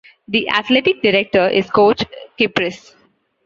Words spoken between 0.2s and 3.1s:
The athletic director is Coach Kypriss.